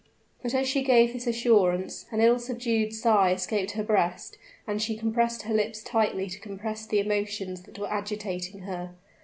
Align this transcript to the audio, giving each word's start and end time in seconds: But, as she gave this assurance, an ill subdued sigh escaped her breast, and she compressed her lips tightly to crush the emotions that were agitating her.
But, 0.41 0.55
as 0.55 0.67
she 0.67 0.81
gave 0.81 1.13
this 1.13 1.27
assurance, 1.27 2.07
an 2.09 2.21
ill 2.21 2.39
subdued 2.39 2.91
sigh 2.91 3.33
escaped 3.33 3.73
her 3.73 3.83
breast, 3.83 4.35
and 4.65 4.81
she 4.81 4.97
compressed 4.97 5.43
her 5.43 5.53
lips 5.53 5.83
tightly 5.83 6.27
to 6.27 6.57
crush 6.57 6.87
the 6.87 6.97
emotions 6.99 7.61
that 7.61 7.77
were 7.77 7.87
agitating 7.87 8.61
her. 8.61 8.95